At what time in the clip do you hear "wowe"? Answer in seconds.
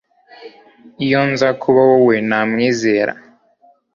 1.89-2.15